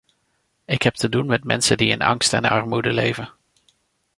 [0.65, 3.33] Ik heb te doen met mensen die in angst en armoede leven.